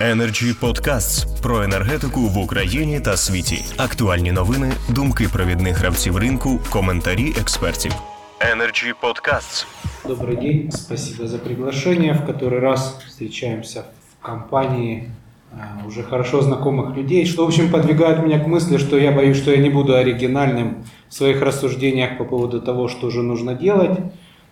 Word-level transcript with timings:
Energy 0.00 0.60
Podcasts 0.60 1.42
про 1.42 1.62
енергетику 1.62 2.20
в 2.20 2.38
Україні 2.38 3.00
та 3.00 3.16
світі. 3.16 3.64
Актуальні 3.76 4.32
новини, 4.32 4.72
думки 4.88 5.28
провідних 5.32 5.76
гравців 5.76 6.16
ринку, 6.16 6.60
коментарі 6.70 7.34
експертів. 7.40 7.92
Energy 8.40 8.94
Podcasts. 9.02 9.66
Добрый 10.04 10.40
день, 10.40 10.70
спасибо 10.72 11.28
за 11.28 11.38
приглашение. 11.38 12.12
В 12.14 12.26
который 12.26 12.60
раз 12.60 12.98
встречаемся 13.08 13.80
в 13.80 14.26
компании 14.26 15.10
э, 15.52 15.86
уже 15.86 16.02
хорошо 16.02 16.40
знакомых 16.40 16.96
людей, 16.96 17.26
что, 17.26 17.44
в 17.44 17.48
общем, 17.48 17.70
подвигает 17.70 18.22
меня 18.22 18.38
к 18.38 18.46
мысли, 18.46 18.78
что 18.78 18.96
я 18.96 19.12
боюсь, 19.12 19.36
что 19.36 19.50
я 19.50 19.58
не 19.58 19.70
буду 19.70 19.94
оригинальным 19.94 20.84
в 21.08 21.14
своих 21.14 21.42
рассуждениях 21.42 22.16
по 22.18 22.24
поводу 22.24 22.60
того, 22.60 22.88
что 22.88 23.10
же 23.10 23.22
нужно 23.22 23.54
делать. 23.54 23.98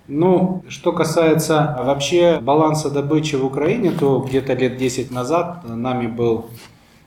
Ну, 0.08 0.64
что 0.68 0.92
касается 0.92 1.78
вообще 1.82 2.40
баланса 2.42 2.90
добычи 2.90 3.36
в 3.36 3.46
Украине, 3.46 3.92
то 3.92 4.20
где-то 4.20 4.54
лет 4.54 4.76
10 4.76 5.12
назад 5.12 5.64
нами 5.64 6.08
был 6.08 6.48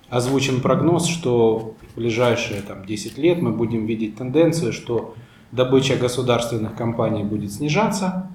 озвучен 0.08 0.62
прогноз, 0.62 1.06
что 1.06 1.74
в 1.92 1.96
ближайшие 1.96 2.62
там, 2.62 2.86
10 2.86 3.18
лет 3.18 3.42
мы 3.42 3.50
будем 3.52 3.84
видеть 3.84 4.16
тенденцию, 4.16 4.72
что 4.72 5.14
добыча 5.52 5.96
государственных 5.96 6.74
компаний 6.74 7.22
будет 7.22 7.52
снижаться, 7.52 8.30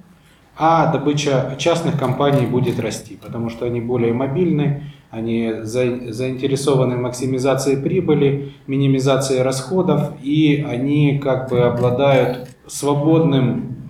а 0.56 0.92
добыча 0.92 1.56
частных 1.58 1.98
компаний 1.98 2.46
будет 2.46 2.78
расти, 2.78 3.18
потому 3.20 3.48
что 3.50 3.66
они 3.66 3.80
более 3.80 4.12
мобильны, 4.12 4.92
они 5.10 5.54
за- 5.62 6.12
заинтересованы 6.12 6.96
в 6.96 7.00
максимизации 7.00 7.74
прибыли, 7.74 8.52
минимизации 8.68 9.38
расходов, 9.40 10.12
и 10.22 10.64
они 10.68 11.18
как 11.18 11.50
бы 11.50 11.62
обладают 11.62 12.48
свободным 12.68 13.81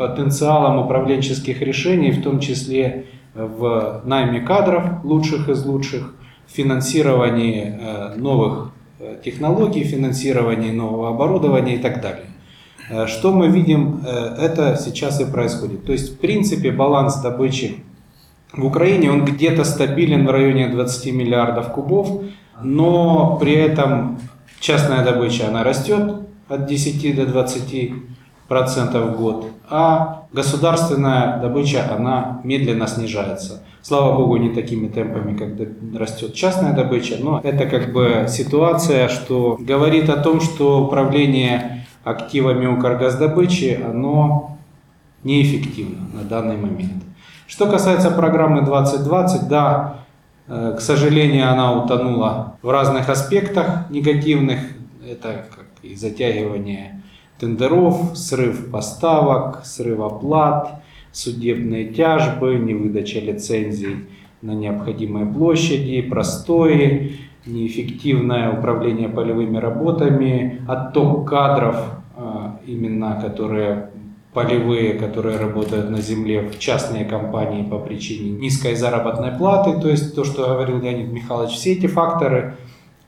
потенциалом 0.00 0.78
управленческих 0.78 1.60
решений, 1.60 2.10
в 2.10 2.22
том 2.22 2.40
числе 2.40 3.04
в 3.34 4.00
найме 4.04 4.40
кадров, 4.40 5.04
лучших 5.04 5.50
из 5.50 5.64
лучших, 5.66 6.14
финансировании 6.48 7.78
э, 7.78 8.14
новых 8.16 8.72
э, 8.98 9.18
технологий, 9.22 9.84
финансировании 9.84 10.72
нового 10.72 11.10
оборудования 11.10 11.76
и 11.76 11.78
так 11.78 12.00
далее. 12.00 12.26
Э, 12.88 13.06
Что 13.06 13.30
мы 13.32 13.48
видим, 13.48 14.00
э, 14.06 14.36
это 14.40 14.76
сейчас 14.76 15.20
и 15.20 15.26
происходит. 15.26 15.84
То 15.84 15.92
есть, 15.92 16.14
в 16.14 16.18
принципе, 16.18 16.72
баланс 16.72 17.16
добычи 17.20 17.84
в 18.54 18.64
Украине, 18.64 19.12
он 19.12 19.24
где-то 19.26 19.64
стабилен 19.64 20.26
в 20.26 20.30
районе 20.30 20.68
20 20.68 21.12
миллиардов 21.12 21.72
кубов, 21.72 22.22
но 22.62 23.36
при 23.38 23.52
этом 23.52 24.18
частная 24.60 25.04
добыча, 25.04 25.48
она 25.48 25.62
растет 25.62 26.14
от 26.48 26.66
10 26.66 27.14
до 27.14 27.26
20 27.26 27.92
процентов 27.92 28.19
в 28.50 29.16
год, 29.16 29.46
а 29.68 30.24
государственная 30.32 31.40
добыча, 31.40 31.86
она 31.94 32.40
медленно 32.42 32.88
снижается. 32.88 33.62
Слава 33.80 34.16
богу, 34.16 34.36
не 34.36 34.50
такими 34.50 34.88
темпами, 34.88 35.36
как 35.36 35.56
растет 35.98 36.34
частная 36.34 36.72
добыча, 36.74 37.16
но 37.20 37.40
это 37.42 37.66
как 37.66 37.92
бы 37.92 38.26
ситуация, 38.28 39.08
что 39.08 39.56
говорит 39.60 40.10
о 40.10 40.16
том, 40.16 40.40
что 40.40 40.84
управление 40.84 41.86
активами 42.02 42.66
Укргаздобычи, 42.66 43.80
оно 43.88 44.58
неэффективно 45.22 46.08
на 46.12 46.22
данный 46.22 46.56
момент. 46.56 47.04
Что 47.46 47.70
касается 47.70 48.10
программы 48.10 48.62
2020, 48.62 49.48
да, 49.48 50.04
э, 50.48 50.74
к 50.76 50.80
сожалению, 50.80 51.50
она 51.50 51.72
утонула 51.72 52.56
в 52.62 52.70
разных 52.70 53.08
аспектах 53.08 53.90
негативных. 53.90 54.60
Это 55.08 55.46
как 55.54 55.66
и 55.82 55.94
затягивание 55.94 57.00
тендеров, 57.40 58.16
срыв 58.16 58.70
поставок, 58.70 59.64
срыв 59.64 60.00
оплат, 60.00 60.82
судебные 61.12 61.86
тяжбы, 61.86 62.54
невыдача 62.54 63.20
лицензий 63.20 64.06
на 64.42 64.52
необходимые 64.52 65.26
площади, 65.26 66.02
простои, 66.02 67.16
неэффективное 67.46 68.52
управление 68.52 69.08
полевыми 69.08 69.56
работами, 69.58 70.62
отток 70.68 71.28
кадров, 71.28 71.76
а, 72.16 72.60
именно 72.66 73.20
которые 73.20 73.90
полевые, 74.32 74.94
которые 74.94 75.38
работают 75.38 75.90
на 75.90 76.00
земле 76.00 76.42
в 76.42 76.58
частные 76.58 77.04
компании 77.04 77.64
по 77.64 77.78
причине 77.78 78.30
низкой 78.30 78.76
заработной 78.76 79.32
платы, 79.32 79.80
то 79.80 79.88
есть 79.88 80.14
то, 80.14 80.24
что 80.24 80.46
говорил 80.46 80.80
Леонид 80.80 81.10
Михайлович, 81.10 81.52
все 81.52 81.72
эти 81.72 81.86
факторы 81.86 82.56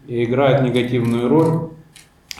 играют 0.08 0.62
негативную 0.62 1.28
роль. 1.28 1.71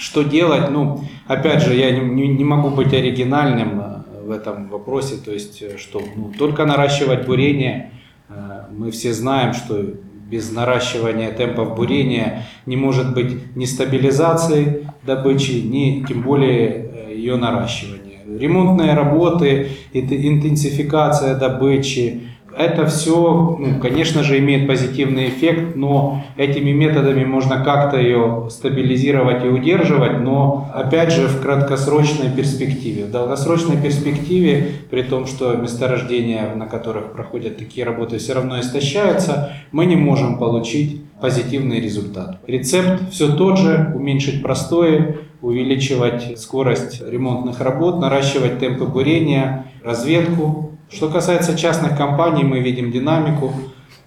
Что 0.02 0.24
делать? 0.24 0.68
Ну, 0.68 1.04
опять 1.28 1.62
же, 1.62 1.76
я 1.76 1.92
не, 1.92 2.26
не- 2.26 2.42
могу 2.44 2.70
быть 2.70 2.92
оригинальным 2.92 3.80
э, 3.80 4.02
в 4.26 4.32
этом 4.32 4.68
вопросе, 4.68 5.14
то 5.24 5.30
есть, 5.30 5.62
э, 5.62 5.78
что 5.78 6.02
ну, 6.16 6.32
только 6.36 6.66
наращивать 6.66 7.24
бурение, 7.24 7.92
э, 8.28 8.64
мы 8.76 8.90
все 8.90 9.12
знаем, 9.12 9.54
что 9.54 9.80
без 10.28 10.50
наращивания 10.50 11.30
темпов 11.30 11.76
бурения 11.76 12.46
не 12.66 12.76
может 12.76 13.14
быть 13.14 13.54
ни 13.54 13.64
стабилизации 13.64 14.88
добычи, 15.06 15.52
ни 15.52 16.04
тем 16.04 16.22
более 16.22 17.14
ее 17.14 17.36
наращивания. 17.36 18.22
Ремонтные 18.26 18.94
работы, 18.94 19.68
интенсификация 19.92 21.36
добычи, 21.36 22.22
это 22.56 22.86
все, 22.86 23.56
ну, 23.58 23.78
конечно 23.80 24.22
же, 24.22 24.38
имеет 24.38 24.66
позитивный 24.66 25.28
эффект, 25.28 25.76
но 25.76 26.24
этими 26.36 26.70
методами 26.70 27.24
можно 27.24 27.64
как-то 27.64 27.98
ее 27.98 28.48
стабилизировать 28.50 29.44
и 29.44 29.48
удерживать, 29.48 30.20
но 30.20 30.70
опять 30.74 31.12
же 31.12 31.28
в 31.28 31.40
краткосрочной 31.40 32.30
перспективе. 32.30 33.04
В 33.04 33.10
долгосрочной 33.10 33.76
перспективе, 33.76 34.72
при 34.90 35.02
том, 35.02 35.26
что 35.26 35.54
месторождения, 35.54 36.54
на 36.54 36.66
которых 36.66 37.12
проходят 37.12 37.58
такие 37.58 37.84
работы, 37.84 38.18
все 38.18 38.34
равно 38.34 38.60
истощаются, 38.60 39.52
мы 39.70 39.86
не 39.86 39.96
можем 39.96 40.38
получить 40.38 41.02
позитивный 41.20 41.80
результат. 41.80 42.40
Рецепт 42.46 43.12
все 43.12 43.34
тот 43.34 43.58
же, 43.58 43.92
уменьшить 43.94 44.42
простои, 44.42 45.18
увеличивать 45.40 46.38
скорость 46.38 47.00
ремонтных 47.00 47.60
работ, 47.60 48.00
наращивать 48.00 48.58
темпы 48.58 48.86
бурения, 48.86 49.66
разведку. 49.84 50.71
Что 50.92 51.08
касается 51.08 51.56
частных 51.56 51.96
компаний, 51.96 52.44
мы 52.44 52.60
видим 52.60 52.92
динамику, 52.92 53.52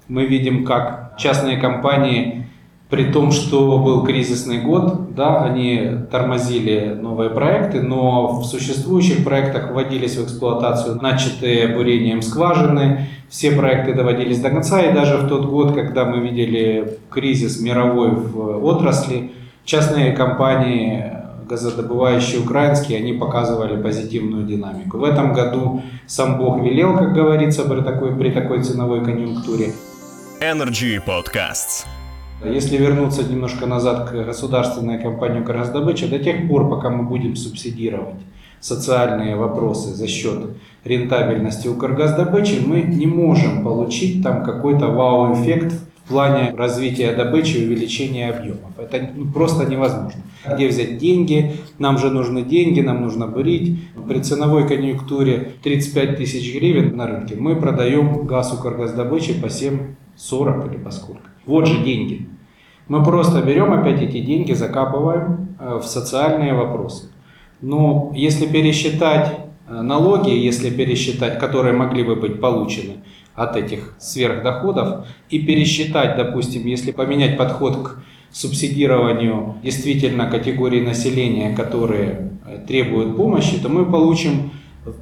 мы 0.07 0.25
видим, 0.25 0.63
как 0.65 1.15
частные 1.17 1.57
компании, 1.57 2.47
при 2.91 3.05
том, 3.11 3.31
что 3.31 3.79
был 3.79 4.03
кризисный 4.03 4.61
год, 4.61 5.15
да, 5.15 5.43
они 5.43 5.89
тормозили 6.11 6.95
новые 7.01 7.31
проекты, 7.31 7.81
но 7.81 8.27
в 8.27 8.45
существующих 8.45 9.23
проектах 9.23 9.71
вводились 9.71 10.15
в 10.15 10.25
эксплуатацию 10.25 11.01
начатые 11.01 11.69
бурением 11.69 12.21
скважины, 12.21 13.07
все 13.29 13.51
проекты 13.51 13.95
доводились 13.95 14.39
до 14.39 14.51
конца, 14.51 14.79
и 14.81 14.93
даже 14.93 15.17
в 15.17 15.27
тот 15.27 15.45
год, 15.47 15.73
когда 15.73 16.05
мы 16.05 16.19
видели 16.19 16.99
кризис 17.09 17.59
мировой 17.59 18.11
в 18.11 18.63
отрасли, 18.63 19.31
частные 19.63 20.11
компании, 20.11 21.11
газодобывающие 21.47 22.41
украинские, 22.41 22.97
они 22.97 23.13
показывали 23.13 23.81
позитивную 23.81 24.45
динамику. 24.45 24.97
В 24.97 25.03
этом 25.03 25.33
году 25.33 25.81
сам 26.07 26.37
Бог 26.37 26.61
велел, 26.61 26.97
как 26.97 27.13
говорится, 27.13 27.63
при 27.63 27.81
такой, 27.81 28.15
при 28.15 28.31
такой 28.31 28.63
ценовой 28.63 29.03
конъюнктуре. 29.03 29.73
Energy 30.41 30.99
Podcasts. 31.05 31.85
Если 32.43 32.77
вернуться 32.77 33.23
немножко 33.23 33.65
назад 33.65 34.09
к 34.09 34.25
государственной 34.25 35.01
компании 35.01 35.39
«Укргаздобыча», 35.39 36.07
до 36.07 36.19
тех 36.19 36.47
пор, 36.47 36.69
пока 36.69 36.89
мы 36.89 37.03
будем 37.03 37.35
субсидировать 37.35 38.19
социальные 38.59 39.35
вопросы 39.35 39.93
за 39.93 40.07
счет 40.07 40.57
рентабельности 40.83 41.67
Укргаздобычи, 41.67 42.61
мы 42.65 42.81
не 42.81 43.07
можем 43.07 43.63
получить 43.63 44.21
там 44.23 44.43
какой-то 44.43 44.87
вау-эффект 44.87 45.73
в 46.05 46.07
плане 46.07 46.53
развития 46.55 47.15
добычи 47.15 47.57
и 47.57 47.65
увеличения 47.65 48.29
объемов. 48.29 48.77
Это 48.77 49.09
ну, 49.15 49.25
просто 49.31 49.65
невозможно. 49.65 50.21
Где 50.47 50.67
взять 50.67 50.99
деньги? 50.99 51.53
Нам 51.79 51.97
же 51.97 52.11
нужны 52.11 52.43
деньги, 52.43 52.79
нам 52.81 53.01
нужно 53.01 53.27
бурить. 53.27 53.79
При 54.07 54.19
ценовой 54.19 54.67
конъюнктуре 54.67 55.53
35 55.63 56.17
тысяч 56.17 56.53
гривен 56.53 56.95
на 56.95 57.07
рынке 57.07 57.35
мы 57.35 57.55
продаем 57.55 58.27
газ 58.27 58.53
Укргаздобычи 58.53 59.33
по 59.41 59.47
7,40 59.47 60.71
или 60.71 60.77
по 60.77 60.91
сколько. 60.91 61.23
Вот 61.47 61.65
же 61.65 61.83
деньги. 61.83 62.27
Мы 62.87 63.03
просто 63.03 63.41
берем 63.41 63.73
опять 63.73 63.99
эти 64.03 64.19
деньги, 64.19 64.53
закапываем 64.53 65.55
э, 65.59 65.79
в 65.81 65.87
социальные 65.87 66.53
вопросы. 66.53 67.09
Но 67.61 68.11
если 68.15 68.45
пересчитать 68.45 69.39
э, 69.67 69.81
налоги, 69.81 70.29
если 70.29 70.69
пересчитать, 70.69 71.39
которые 71.39 71.73
могли 71.73 72.03
бы 72.03 72.15
быть 72.15 72.39
получены 72.39 72.97
от 73.35 73.55
этих 73.55 73.93
сверхдоходов, 73.99 75.07
и 75.29 75.39
пересчитать, 75.39 76.17
допустим, 76.17 76.65
если 76.65 76.91
поменять 76.91 77.37
подход 77.37 77.83
к 77.83 77.97
субсидированию 78.31 79.55
действительно 79.63 80.29
категории 80.29 80.81
населения, 80.81 81.55
которые 81.55 82.31
э, 82.45 82.57
требуют 82.67 83.15
помощи, 83.15 83.57
то 83.61 83.69
мы 83.69 83.85
получим 83.85 84.51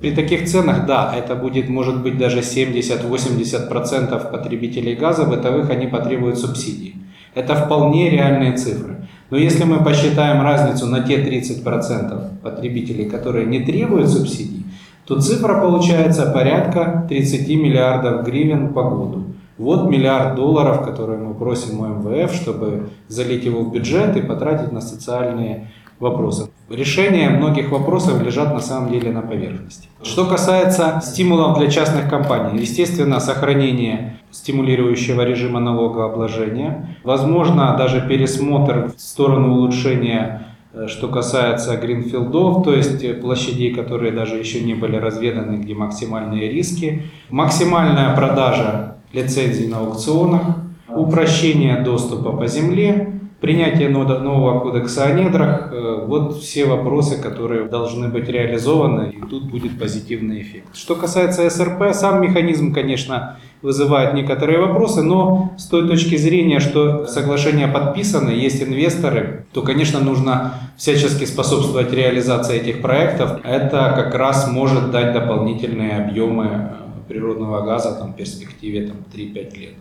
при 0.02 0.12
таких 0.12 0.46
ценах, 0.46 0.86
да, 0.86 1.14
это 1.14 1.36
будет, 1.36 1.68
может 1.68 2.02
быть, 2.02 2.18
даже 2.18 2.40
70-80% 2.40 4.32
потребителей 4.32 4.96
газа 4.96 5.26
бытовых, 5.26 5.70
они 5.70 5.88
потребуют 5.88 6.38
субсидий. 6.38 6.96
Это 7.36 7.56
вполне 7.56 8.10
реальные 8.10 8.56
цифры. 8.56 9.08
Но 9.30 9.38
если 9.38 9.64
мы 9.66 9.84
посчитаем 9.84 10.42
разницу 10.42 10.86
на 10.88 11.02
те 11.02 11.18
30% 11.18 12.40
потребителей, 12.42 13.10
которые 13.10 13.46
не 13.46 13.60
требуют 13.60 14.10
субсидий, 14.10 14.63
то 15.06 15.20
цифра 15.20 15.60
получается 15.62 16.32
порядка 16.32 17.06
30 17.10 17.48
миллиардов 17.50 18.24
гривен 18.24 18.74
по 18.74 18.84
году. 18.84 19.24
Вот 19.58 19.90
миллиард 19.90 20.36
долларов, 20.36 20.84
которые 20.84 21.20
мы 21.20 21.36
просим 21.36 21.80
у 21.80 21.86
МВФ, 21.86 22.34
чтобы 22.34 22.90
залить 23.08 23.44
его 23.44 23.62
в 23.64 23.72
бюджет 23.72 24.18
и 24.18 24.22
потратить 24.22 24.72
на 24.72 24.82
социальные 24.82 25.70
вопросы. 26.00 26.50
Решения 26.70 27.30
многих 27.30 27.72
вопросов 27.72 28.22
лежат 28.22 28.54
на 28.54 28.60
самом 28.60 28.92
деле 28.92 29.12
на 29.12 29.22
поверхности. 29.22 29.90
Что 30.02 30.26
касается 30.26 31.02
стимулов 31.04 31.58
для 31.58 31.70
частных 31.70 32.10
компаний, 32.10 32.60
естественно, 32.60 33.20
сохранение 33.20 34.20
стимулирующего 34.32 35.22
режима 35.22 35.60
налогообложения, 35.60 36.98
возможно, 37.04 37.76
даже 37.78 38.02
пересмотр 38.02 38.92
в 38.96 39.00
сторону 39.00 39.54
улучшения 39.54 40.48
что 40.88 41.08
касается 41.08 41.78
гринфилдов, 41.78 42.64
то 42.64 42.74
есть 42.74 43.22
площадей, 43.22 43.74
которые 43.74 44.12
даже 44.12 44.36
еще 44.36 44.62
не 44.62 44.74
были 44.74 44.96
разведаны, 44.96 45.58
где 45.58 45.76
максимальные 45.76 46.50
риски, 46.50 47.04
максимальная 47.30 48.16
продажа 48.16 48.96
лицензий 49.12 49.68
на 49.68 49.80
аукционах, 49.80 50.42
упрощение 50.88 51.82
доступа 51.82 52.32
по 52.32 52.48
земле, 52.48 53.14
принятие 53.44 53.90
нового 53.90 54.62
кодекса 54.62 55.04
о 55.04 55.12
недрах, 55.12 55.70
э, 55.72 56.06
вот 56.08 56.38
все 56.38 56.66
вопросы, 56.66 57.22
которые 57.22 57.66
должны 57.66 58.08
быть 58.08 58.30
реализованы, 58.30 59.10
и 59.10 59.20
тут 59.20 59.52
будет 59.52 59.78
позитивный 59.78 60.42
эффект. 60.42 60.70
Что 60.74 60.96
касается 60.96 61.50
СРП, 61.50 61.94
сам 61.94 62.22
механизм, 62.22 62.74
конечно, 62.74 63.38
вызывает 63.64 64.14
некоторые 64.14 64.60
вопросы, 64.60 65.02
но 65.02 65.54
с 65.58 65.66
той 65.66 65.88
точки 65.88 66.18
зрения, 66.18 66.60
что 66.60 67.08
соглашения 67.08 67.68
подписаны, 67.68 68.30
есть 68.30 68.62
инвесторы, 68.62 69.46
то, 69.54 69.62
конечно, 69.62 70.00
нужно 70.00 70.54
всячески 70.78 71.26
способствовать 71.26 71.92
реализации 71.92 72.58
этих 72.58 72.82
проектов. 72.82 73.40
Это 73.44 73.94
как 73.96 74.14
раз 74.16 74.48
может 74.52 74.92
дать 74.92 75.14
дополнительные 75.14 75.98
объемы 76.04 76.46
э, 76.46 77.08
природного 77.08 77.66
газа 77.66 77.96
там, 77.96 78.14
в 78.14 78.16
перспективе 78.18 78.88
там, 78.88 78.98
3-5 79.14 79.58
лет. 79.58 79.74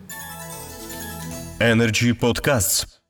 Energy 1.61 2.17
Podcasts 2.19 3.02